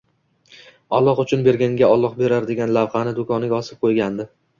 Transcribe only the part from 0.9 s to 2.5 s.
«Alloh uchun berganga Alloh berar»,